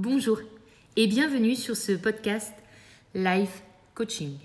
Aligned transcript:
Bonjour 0.00 0.38
et 0.94 1.08
bienvenue 1.08 1.56
sur 1.56 1.76
ce 1.76 1.90
podcast 1.90 2.54
Life 3.16 3.64
Coaching. 3.96 4.36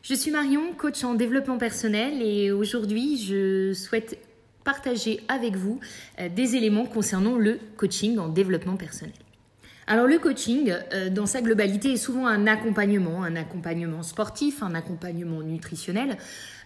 Je 0.00 0.14
suis 0.14 0.30
Marion, 0.30 0.74
coach 0.74 1.02
en 1.02 1.14
développement 1.14 1.58
personnel 1.58 2.22
et 2.22 2.52
aujourd'hui 2.52 3.18
je 3.18 3.72
souhaite 3.72 4.16
partager 4.62 5.22
avec 5.26 5.56
vous 5.56 5.80
euh, 6.20 6.28
des 6.28 6.54
éléments 6.54 6.86
concernant 6.86 7.36
le 7.36 7.58
coaching 7.76 8.16
en 8.18 8.28
développement 8.28 8.76
personnel. 8.76 9.16
Alors 9.86 10.06
le 10.06 10.18
coaching, 10.18 10.72
euh, 10.94 11.10
dans 11.10 11.26
sa 11.26 11.42
globalité, 11.42 11.92
est 11.92 11.96
souvent 11.98 12.26
un 12.26 12.46
accompagnement, 12.46 13.22
un 13.22 13.36
accompagnement 13.36 14.02
sportif, 14.02 14.62
un 14.62 14.74
accompagnement 14.74 15.42
nutritionnel. 15.42 16.16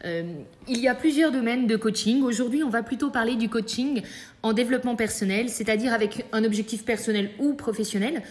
Euh, 0.05 0.23
il 0.69 0.79
y 0.79 0.87
a 0.87 0.95
plusieurs 0.95 1.33
domaines 1.33 1.67
de 1.67 1.75
coaching. 1.75 2.23
Aujourd'hui, 2.23 2.63
on 2.63 2.71
va 2.71 2.85
plutôt 2.85 3.11
parler 3.11 3.35
du 3.35 3.49
coaching 3.49 4.03
en 4.45 4.53
développement 4.53 4.95
personnel, 4.95 5.49
c'est-à-dire 5.49 5.93
avec 5.93 6.27
un 6.31 6.45
objectif 6.45 6.85
personnel 6.85 7.31
ou 7.41 7.55
professionnel, 7.55 8.23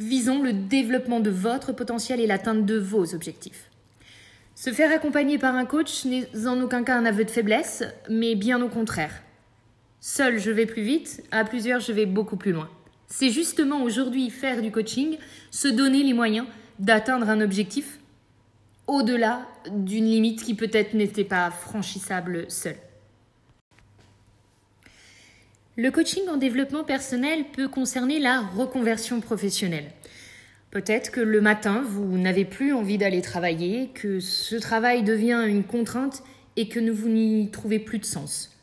visant 0.00 0.42
le 0.42 0.52
développement 0.52 1.20
de 1.20 1.30
votre 1.30 1.72
potentiel 1.72 2.18
et 2.18 2.26
l'atteinte 2.26 2.66
de 2.66 2.76
vos 2.76 3.14
objectifs. 3.14 3.70
Se 4.56 4.72
faire 4.72 4.90
accompagner 4.90 5.38
par 5.38 5.54
un 5.54 5.64
coach 5.64 6.04
n'est 6.06 6.26
en 6.46 6.60
aucun 6.60 6.82
cas 6.82 6.96
un 6.96 7.04
aveu 7.04 7.24
de 7.24 7.30
faiblesse, 7.30 7.84
mais 8.10 8.34
bien 8.34 8.60
au 8.60 8.68
contraire. 8.68 9.22
Seul, 10.00 10.40
je 10.40 10.50
vais 10.50 10.66
plus 10.66 10.82
vite, 10.82 11.22
à 11.30 11.44
plusieurs, 11.44 11.78
je 11.78 11.92
vais 11.92 12.06
beaucoup 12.06 12.36
plus 12.36 12.52
loin. 12.52 12.68
C'est 13.08 13.30
justement 13.30 13.82
aujourd'hui 13.82 14.30
faire 14.30 14.62
du 14.62 14.70
coaching, 14.70 15.18
se 15.50 15.68
donner 15.68 16.02
les 16.02 16.14
moyens 16.14 16.46
d'atteindre 16.78 17.28
un 17.28 17.40
objectif 17.40 17.98
au-delà 18.86 19.46
d'une 19.70 20.06
limite 20.06 20.42
qui 20.42 20.54
peut-être 20.54 20.94
n'était 20.94 21.24
pas 21.24 21.50
franchissable 21.50 22.50
seule. 22.50 22.76
Le 25.76 25.90
coaching 25.90 26.28
en 26.28 26.36
développement 26.36 26.84
personnel 26.84 27.46
peut 27.52 27.68
concerner 27.68 28.20
la 28.20 28.40
reconversion 28.40 29.20
professionnelle. 29.20 29.90
Peut-être 30.70 31.10
que 31.10 31.20
le 31.20 31.40
matin, 31.40 31.82
vous 31.86 32.18
n'avez 32.18 32.44
plus 32.44 32.72
envie 32.72 32.98
d'aller 32.98 33.22
travailler, 33.22 33.90
que 33.94 34.20
ce 34.20 34.56
travail 34.56 35.02
devient 35.02 35.44
une 35.46 35.64
contrainte 35.64 36.22
et 36.56 36.68
que 36.68 36.78
vous 36.90 37.08
n'y 37.08 37.50
trouvez 37.50 37.78
plus 37.78 37.98
de 37.98 38.04
sens. 38.04 38.56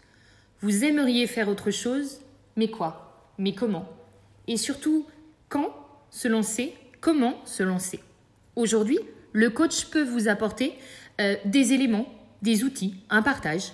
Vous 0.61 0.83
aimeriez 0.83 1.27
faire 1.27 1.49
autre 1.49 1.71
chose, 1.71 2.19
mais 2.55 2.69
quoi? 2.69 3.33
Mais 3.37 3.53
comment? 3.53 3.89
Et 4.51 4.57
surtout 4.57 5.05
quand 5.49 5.73
se 6.09 6.27
lancer, 6.27 6.73
comment 6.99 7.43
se 7.45 7.63
lancer. 7.63 8.01
Aujourd'hui, 8.55 8.99
le 9.31 9.49
coach 9.49 9.85
peut 9.85 10.03
vous 10.03 10.27
apporter 10.27 10.73
euh, 11.21 11.35
des 11.45 11.73
éléments, 11.73 12.07
des 12.41 12.63
outils, 12.63 12.95
un 13.09 13.21
partage, 13.21 13.71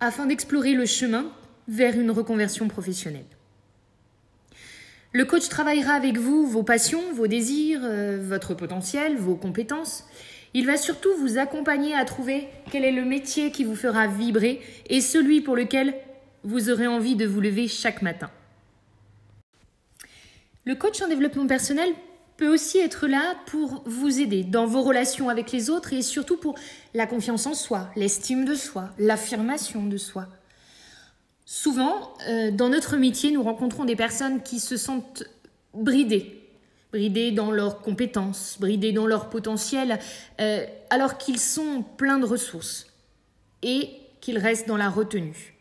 afin 0.00 0.26
d'explorer 0.26 0.74
le 0.74 0.84
chemin 0.84 1.30
vers 1.68 1.98
une 1.98 2.10
reconversion 2.10 2.66
professionnelle. 2.66 3.26
Le 5.12 5.24
coach 5.24 5.48
travaillera 5.48 5.92
avec 5.92 6.18
vous 6.18 6.46
vos 6.46 6.62
passions, 6.64 7.12
vos 7.12 7.28
désirs, 7.28 7.80
euh, 7.82 8.20
votre 8.20 8.54
potentiel, 8.54 9.16
vos 9.16 9.36
compétences. 9.36 10.04
Il 10.54 10.66
va 10.66 10.76
surtout 10.76 11.14
vous 11.18 11.38
accompagner 11.38 11.94
à 11.94 12.04
trouver 12.04 12.48
quel 12.70 12.84
est 12.84 12.92
le 12.92 13.04
métier 13.04 13.52
qui 13.52 13.64
vous 13.64 13.76
fera 13.76 14.06
vibrer 14.06 14.60
et 14.88 15.00
celui 15.00 15.40
pour 15.40 15.56
lequel 15.56 15.94
vous 16.42 16.70
aurez 16.70 16.86
envie 16.86 17.16
de 17.16 17.26
vous 17.26 17.40
lever 17.40 17.68
chaque 17.68 18.02
matin. 18.02 18.30
Le 20.68 20.74
coach 20.74 21.00
en 21.00 21.08
développement 21.08 21.46
personnel 21.46 21.94
peut 22.36 22.52
aussi 22.52 22.76
être 22.76 23.06
là 23.08 23.36
pour 23.46 23.82
vous 23.86 24.20
aider 24.20 24.44
dans 24.44 24.66
vos 24.66 24.82
relations 24.82 25.30
avec 25.30 25.50
les 25.50 25.70
autres 25.70 25.94
et 25.94 26.02
surtout 26.02 26.36
pour 26.36 26.56
la 26.92 27.06
confiance 27.06 27.46
en 27.46 27.54
soi, 27.54 27.88
l'estime 27.96 28.44
de 28.44 28.54
soi, 28.54 28.90
l'affirmation 28.98 29.86
de 29.86 29.96
soi. 29.96 30.26
Souvent, 31.46 32.12
euh, 32.28 32.50
dans 32.50 32.68
notre 32.68 32.98
métier, 32.98 33.30
nous 33.30 33.42
rencontrons 33.42 33.86
des 33.86 33.96
personnes 33.96 34.42
qui 34.42 34.60
se 34.60 34.76
sentent 34.76 35.24
bridées, 35.72 36.38
bridées 36.92 37.30
dans 37.32 37.50
leurs 37.50 37.80
compétences, 37.80 38.58
bridées 38.60 38.92
dans 38.92 39.06
leur 39.06 39.30
potentiel, 39.30 39.98
euh, 40.38 40.66
alors 40.90 41.16
qu'ils 41.16 41.40
sont 41.40 41.82
pleins 41.96 42.18
de 42.18 42.26
ressources 42.26 42.88
et 43.62 43.88
qu'ils 44.20 44.36
restent 44.36 44.68
dans 44.68 44.76
la 44.76 44.90
retenue. 44.90 45.57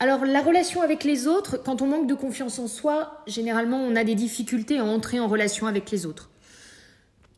Alors 0.00 0.24
la 0.24 0.42
relation 0.42 0.82
avec 0.82 1.04
les 1.04 1.26
autres, 1.26 1.56
quand 1.56 1.80
on 1.80 1.86
manque 1.86 2.08
de 2.08 2.14
confiance 2.14 2.58
en 2.58 2.66
soi, 2.66 3.22
généralement 3.26 3.78
on 3.78 3.94
a 3.96 4.04
des 4.04 4.14
difficultés 4.14 4.78
à 4.78 4.84
entrer 4.84 5.20
en 5.20 5.28
relation 5.28 5.66
avec 5.66 5.90
les 5.90 6.04
autres. 6.04 6.30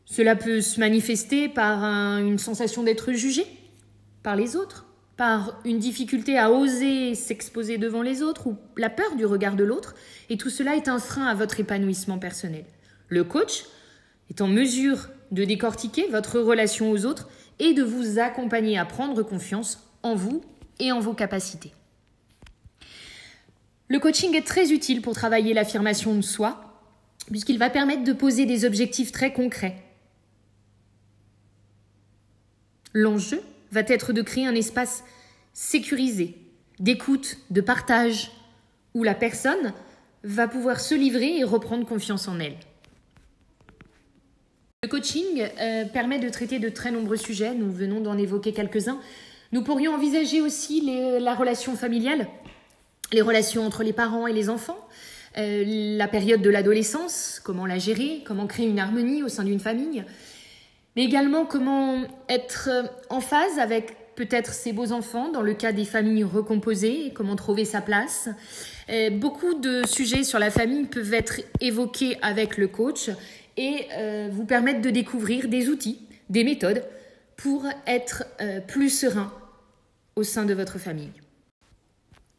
Cela 0.05 0.35
peut 0.35 0.61
se 0.61 0.79
manifester 0.79 1.49
par 1.49 1.83
une 1.83 2.39
sensation 2.39 2.83
d'être 2.83 3.11
jugé 3.13 3.45
par 4.23 4.35
les 4.35 4.55
autres, 4.55 4.85
par 5.17 5.59
une 5.65 5.79
difficulté 5.79 6.37
à 6.37 6.51
oser 6.51 7.13
s'exposer 7.13 7.77
devant 7.77 8.01
les 8.01 8.23
autres 8.23 8.47
ou 8.47 8.57
la 8.75 8.89
peur 8.89 9.15
du 9.15 9.25
regard 9.25 9.55
de 9.55 9.63
l'autre, 9.63 9.95
et 10.29 10.37
tout 10.37 10.49
cela 10.49 10.75
est 10.75 10.87
un 10.87 10.99
frein 10.99 11.25
à 11.25 11.35
votre 11.35 11.59
épanouissement 11.59 12.19
personnel. 12.19 12.65
Le 13.07 13.23
coach 13.23 13.65
est 14.29 14.41
en 14.41 14.47
mesure 14.47 15.09
de 15.31 15.43
décortiquer 15.43 16.07
votre 16.07 16.39
relation 16.39 16.91
aux 16.91 17.05
autres 17.05 17.29
et 17.59 17.73
de 17.73 17.83
vous 17.83 18.19
accompagner 18.19 18.77
à 18.77 18.85
prendre 18.85 19.23
confiance 19.23 19.89
en 20.03 20.15
vous 20.15 20.41
et 20.79 20.91
en 20.91 20.99
vos 20.99 21.13
capacités. 21.13 21.71
Le 23.89 23.99
coaching 23.99 24.35
est 24.35 24.45
très 24.45 24.71
utile 24.71 25.01
pour 25.01 25.13
travailler 25.13 25.53
l'affirmation 25.53 26.13
de 26.15 26.21
soi, 26.21 26.83
puisqu'il 27.29 27.57
va 27.57 27.69
permettre 27.69 28.03
de 28.03 28.13
poser 28.13 28.45
des 28.45 28.65
objectifs 28.65 29.11
très 29.11 29.31
concrets. 29.31 29.81
L'enjeu 32.93 33.41
va 33.71 33.81
être 33.81 34.11
de 34.11 34.21
créer 34.21 34.45
un 34.45 34.55
espace 34.55 35.03
sécurisé, 35.53 36.37
d'écoute, 36.79 37.37
de 37.49 37.61
partage, 37.61 38.31
où 38.93 39.03
la 39.03 39.15
personne 39.15 39.73
va 40.23 40.47
pouvoir 40.47 40.79
se 40.79 40.95
livrer 40.95 41.37
et 41.37 41.43
reprendre 41.43 41.85
confiance 41.85 42.27
en 42.27 42.39
elle. 42.39 42.57
Le 44.83 44.89
coaching 44.89 45.47
euh, 45.59 45.85
permet 45.85 46.19
de 46.19 46.29
traiter 46.29 46.59
de 46.59 46.69
très 46.69 46.91
nombreux 46.91 47.17
sujets, 47.17 47.53
nous 47.55 47.71
venons 47.71 48.01
d'en 48.01 48.17
évoquer 48.17 48.53
quelques-uns. 48.53 48.99
Nous 49.51 49.63
pourrions 49.63 49.93
envisager 49.93 50.41
aussi 50.41 50.81
la 51.19 51.33
relation 51.33 51.75
familiale, 51.75 52.27
les 53.11 53.21
relations 53.21 53.65
entre 53.65 53.83
les 53.83 53.93
parents 53.93 54.27
et 54.27 54.33
les 54.33 54.49
enfants, 54.49 54.77
euh, 55.37 55.63
la 55.65 56.07
période 56.07 56.41
de 56.41 56.49
l'adolescence, 56.49 57.39
comment 57.43 57.65
la 57.65 57.77
gérer, 57.77 58.23
comment 58.25 58.47
créer 58.47 58.67
une 58.67 58.79
harmonie 58.79 59.23
au 59.23 59.29
sein 59.29 59.43
d'une 59.43 59.59
famille, 59.59 60.03
mais 60.95 61.03
également 61.03 61.45
comment 61.45 62.03
être 62.27 62.69
en 63.09 63.21
phase 63.21 63.59
avec 63.59 64.15
peut-être 64.15 64.51
ses 64.51 64.73
beaux 64.73 64.91
enfants 64.91 65.29
dans 65.31 65.43
le 65.43 65.53
cas 65.53 65.71
des 65.71 65.85
familles 65.85 66.23
recomposées, 66.23 67.11
comment 67.13 67.35
trouver 67.35 67.65
sa 67.65 67.81
place. 67.81 68.29
Euh, 68.89 69.11
beaucoup 69.11 69.53
de 69.53 69.85
sujets 69.85 70.23
sur 70.23 70.39
la 70.39 70.49
famille 70.49 70.85
peuvent 70.85 71.13
être 71.13 71.41
évoqués 71.61 72.17
avec 72.23 72.57
le 72.57 72.67
coach 72.67 73.11
et 73.57 73.85
euh, 73.93 74.29
vous 74.31 74.45
permettre 74.45 74.81
de 74.81 74.89
découvrir 74.89 75.47
des 75.47 75.69
outils, 75.69 75.99
des 76.29 76.43
méthodes 76.43 76.83
pour 77.35 77.67
être 77.85 78.23
plus 78.65 78.89
serein 78.89 79.31
au 80.15 80.23
sein 80.23 80.45
de 80.45 80.55
votre 80.55 80.79
famille. 80.79 81.11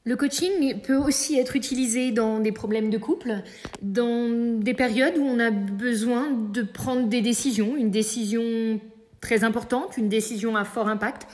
Le 0.08 0.16
coaching 0.16 0.80
peut 0.80 0.96
aussi 0.96 1.38
être 1.38 1.54
utilisé 1.54 2.12
dans 2.12 2.40
des 2.40 2.50
problèmes 2.50 2.88
de 2.88 2.96
couple, 2.96 3.42
dans 3.82 4.58
des 4.58 4.72
périodes 4.72 5.18
où 5.18 5.22
on 5.22 5.38
a 5.38 5.50
besoin 5.50 6.30
de 6.30 6.62
prendre 6.62 7.08
des 7.08 7.20
décisions, 7.20 7.76
une 7.76 7.90
décision 7.90 8.80
très 9.20 9.44
importante, 9.44 9.98
une 9.98 10.08
décision 10.08 10.56
à 10.56 10.64
fort 10.64 10.88
impact. 10.88 11.26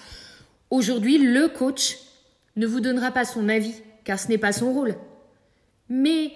Aujourd'hui, 0.70 1.18
le 1.18 1.46
coach 1.46 1.98
ne 2.56 2.66
vous 2.66 2.80
donnera 2.80 3.12
pas 3.12 3.24
son 3.24 3.48
avis, 3.48 3.80
car 4.02 4.18
ce 4.18 4.26
n'est 4.26 4.38
pas 4.38 4.50
son 4.50 4.72
rôle. 4.72 4.96
Mais 5.88 6.32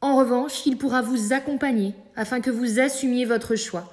en 0.00 0.16
revanche, 0.16 0.64
il 0.64 0.78
pourra 0.78 1.02
vous 1.02 1.34
accompagner 1.34 1.92
afin 2.16 2.40
que 2.40 2.50
vous 2.50 2.80
assumiez 2.80 3.26
votre 3.26 3.56
choix, 3.56 3.92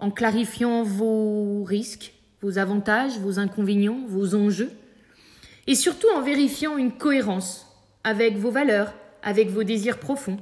en 0.00 0.10
clarifiant 0.10 0.82
vos 0.82 1.62
risques, 1.62 2.14
vos 2.42 2.58
avantages, 2.58 3.16
vos 3.20 3.38
inconvénients, 3.38 4.00
vos 4.08 4.34
enjeux 4.34 4.72
et 5.66 5.74
surtout 5.74 6.08
en 6.14 6.20
vérifiant 6.20 6.76
une 6.76 6.92
cohérence 6.92 7.66
avec 8.04 8.36
vos 8.36 8.50
valeurs, 8.50 8.92
avec 9.22 9.48
vos 9.48 9.64
désirs 9.64 9.98
profonds. 9.98 10.38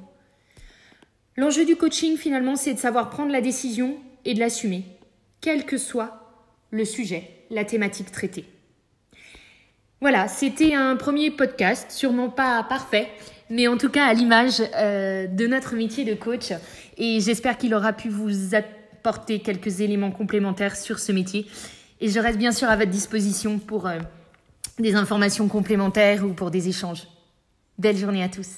L'enjeu 1.37 1.65
du 1.65 1.77
coaching, 1.77 2.17
finalement, 2.17 2.57
c'est 2.57 2.75
de 2.75 2.79
savoir 2.79 3.09
prendre 3.09 3.33
la 3.33 3.41
décision 3.41 3.97
et 4.25 4.35
de 4.35 4.41
l'assumer, 4.41 4.85
quel 5.41 5.65
que 5.65 5.79
soit 5.79 6.45
le 6.71 6.85
sujet, 6.85 7.31
la 7.51 7.65
thématique 7.65 8.13
traitée. 8.13 8.45
Voilà, 10.01 10.27
c'était 10.27 10.75
un 10.75 10.97
premier 10.97 11.31
podcast, 11.31 11.91
sûrement 11.91 12.29
pas 12.29 12.65
parfait, 12.65 13.09
mais 13.49 13.69
en 13.69 13.77
tout 13.77 13.89
cas 13.89 14.07
à 14.07 14.15
l'image 14.15 14.61
euh, 14.77 15.27
de 15.27 15.47
notre 15.47 15.77
métier 15.77 16.05
de 16.05 16.15
coach. 16.15 16.53
Et 16.99 17.21
j'espère 17.21 17.57
qu'il 17.57 17.73
aura 17.75 17.93
pu 17.93 18.09
vous 18.09 18.55
apporter 18.55 19.39
quelques 19.39 19.81
éléments 19.81 20.11
complémentaires 20.11 20.77
sur 20.77 20.99
ce 20.99 21.13
métier. 21.13 21.47
Et 22.01 22.09
je 22.09 22.19
reste 22.19 22.39
bien 22.39 22.53
sûr 22.53 22.69
à 22.69 22.77
votre 22.77 22.91
disposition 22.91 23.59
pour... 23.59 23.87
Euh, 23.87 24.01
des 24.79 24.95
informations 24.95 25.49
complémentaires 25.49 26.25
ou 26.25 26.33
pour 26.33 26.51
des 26.51 26.69
échanges. 26.69 27.07
Belle 27.79 27.97
journée 27.97 28.23
à 28.23 28.29
tous. 28.29 28.49